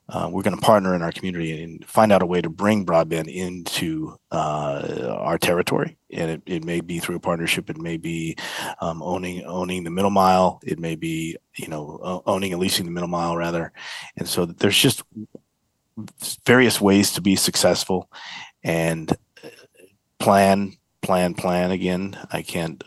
[0.10, 2.86] uh, we're going to partner in our community and find out a way to bring
[2.86, 5.98] broadband into uh, our territory.
[6.12, 7.70] And it, it may be through a partnership.
[7.70, 8.36] It may be
[8.82, 10.60] um, owning owning the middle mile.
[10.64, 13.72] It may be you know owning and leasing the middle mile rather.
[14.18, 15.04] And so there's just
[16.46, 18.10] various ways to be successful
[18.64, 19.12] and
[19.44, 19.50] uh,
[20.18, 22.18] plan plan plan again.
[22.32, 22.84] I can't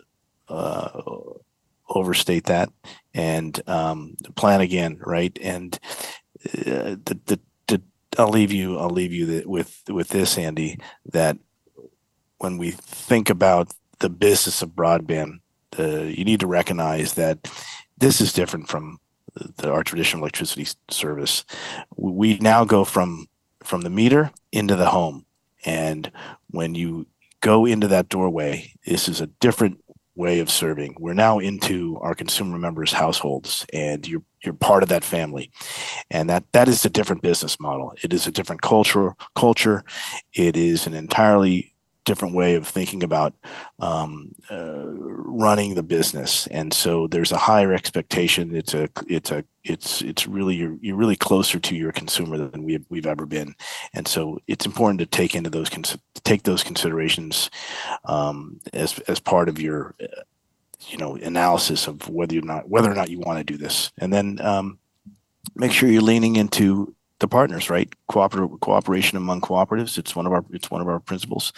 [0.49, 1.01] uh,
[1.89, 2.71] overstate that
[3.15, 5.37] and um, plan again, right?
[5.41, 5.79] And
[6.45, 7.83] the, the, the,
[8.19, 8.79] I'll leave you.
[8.79, 10.79] I'll leave you with with this, Andy.
[11.07, 11.39] That
[12.39, 15.41] when we think about the business of broadband,
[15.79, 17.51] uh, you need to recognize that
[17.97, 18.99] this is different from
[19.35, 21.45] the, our traditional electricity service.
[21.97, 23.27] We now go from
[23.63, 25.25] from the meter into the home,
[25.65, 26.11] and
[26.51, 27.07] when you
[27.41, 29.82] go into that doorway, this is a different
[30.15, 30.95] way of serving.
[30.99, 35.51] We're now into our consumer members' households, and you're you're part of that family,
[36.11, 37.95] and that that is a different business model.
[38.03, 39.15] It is a different culture.
[39.35, 39.85] Culture.
[40.35, 41.72] It is an entirely
[42.05, 43.35] different way of thinking about
[43.79, 48.55] um, uh, running the business, and so there's a higher expectation.
[48.55, 52.65] It's a it's a it's it's really you're, you're really closer to your consumer than
[52.65, 53.55] we've we've ever been,
[53.95, 55.71] and so it's important to take into those
[56.25, 57.51] take those considerations
[58.05, 60.23] um, as as part of your uh,
[60.89, 63.93] you know analysis of whether or not whether or not you want to do this,
[63.99, 64.79] and then um,
[65.55, 67.91] make sure you're leaning into the partners, right?
[68.09, 69.97] Cooperative cooperation among cooperatives.
[69.97, 71.55] It's one of our it's one of our principles.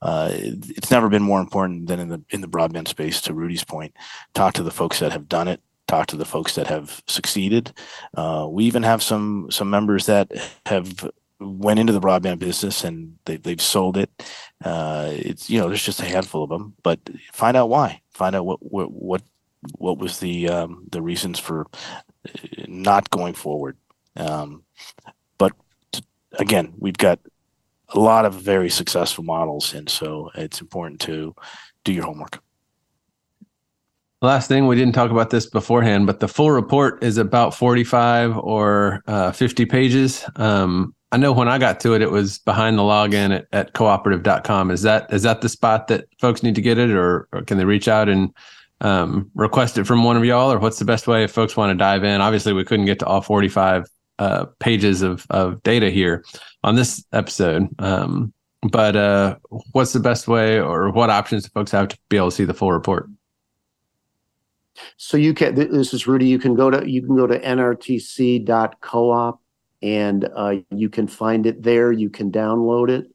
[0.00, 3.20] Uh, it's never been more important than in the in the broadband space.
[3.22, 3.94] To Rudy's point,
[4.34, 5.60] talk to the folks that have done it.
[5.86, 7.72] Talk to the folks that have succeeded.
[8.16, 10.32] Uh, we even have some some members that
[10.66, 11.08] have
[11.38, 14.10] went into the broadband business and they, they've sold it.
[14.64, 16.98] Uh, it's you know there's just a handful of them, but
[17.32, 18.00] find out why.
[18.10, 19.22] Find out what what what
[19.76, 21.66] what was the um, the reasons for
[22.26, 23.76] uh, not going forward.
[24.16, 24.61] Um,
[25.38, 25.52] but
[26.38, 27.18] again, we've got
[27.90, 31.34] a lot of very successful models, and so it's important to
[31.84, 32.42] do your homework.
[34.22, 38.38] Last thing, we didn't talk about this beforehand, but the full report is about 45
[38.38, 40.24] or uh, 50 pages.
[40.36, 43.72] Um, I know when I got to it, it was behind the login at, at
[43.74, 44.70] cooperative.com.
[44.70, 47.58] Is that is that the spot that folks need to get it, or, or can
[47.58, 48.32] they reach out and
[48.80, 51.70] um, request it from one of y'all, or what's the best way if folks want
[51.70, 52.20] to dive in?
[52.20, 53.86] Obviously, we couldn't get to all 45
[54.22, 56.24] uh, pages of, of data here
[56.62, 57.68] on this episode.
[57.80, 58.32] Um,
[58.70, 59.36] but uh,
[59.72, 62.44] what's the best way or what options do folks have to be able to see
[62.44, 63.08] the full report?
[64.96, 69.38] So you can, this is Rudy, you can go to, you can go to nrtc.coop
[69.82, 71.90] and uh, you can find it there.
[71.90, 73.06] You can download it.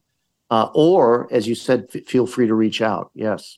[0.50, 3.12] Uh, or as you said, f- feel free to reach out.
[3.14, 3.58] Yes.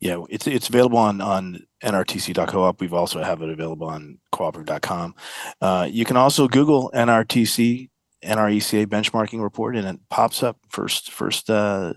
[0.00, 2.80] Yeah, it's it's available on on nrtc.coop.
[2.80, 5.14] We've also have it available on cooperative.com.
[5.60, 7.90] Uh, you can also Google NRTC
[8.24, 11.92] NRECA benchmarking report, and it pops up first first uh,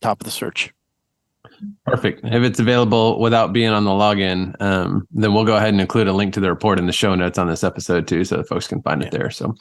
[0.00, 0.72] top of the search.
[1.84, 2.20] Perfect.
[2.24, 6.08] If it's available without being on the login, um, then we'll go ahead and include
[6.08, 8.66] a link to the report in the show notes on this episode too, so folks
[8.66, 9.08] can find yeah.
[9.08, 9.30] it there.
[9.30, 9.54] So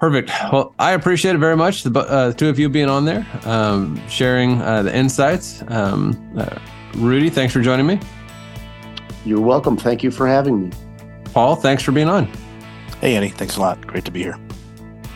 [0.00, 0.30] Perfect.
[0.50, 1.82] Well, I appreciate it very much.
[1.82, 5.62] The uh, two of you being on there, um, sharing uh, the insights.
[5.68, 6.58] Um, uh,
[6.94, 8.00] Rudy, thanks for joining me.
[9.24, 9.76] You're welcome.
[9.76, 10.70] Thank you for having me.
[11.32, 12.26] Paul, thanks for being on.
[13.00, 13.28] Hey, Andy.
[13.28, 13.86] Thanks a lot.
[13.86, 14.38] Great to be here.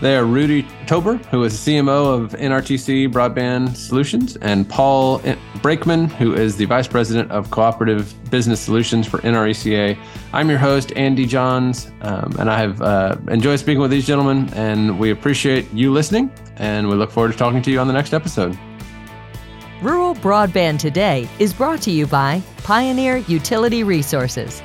[0.00, 5.20] They are Rudy Tober, who is the CMO of NRTC Broadband Solutions, and Paul
[5.62, 9.96] Breakman, who is the Vice President of Cooperative Business Solutions for NRECA.
[10.32, 14.52] I'm your host, Andy Johns, um, and I have uh, enjoyed speaking with these gentlemen,
[14.54, 17.94] and we appreciate you listening, and we look forward to talking to you on the
[17.94, 18.58] next episode.
[19.84, 24.62] Rural Broadband Today is brought to you by Pioneer Utility Resources.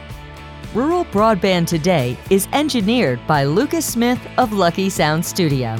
[0.73, 5.77] Rural Broadband Today is engineered by Lucas Smith of Lucky Sound Studio.